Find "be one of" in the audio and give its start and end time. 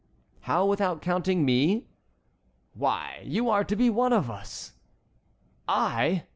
3.75-4.31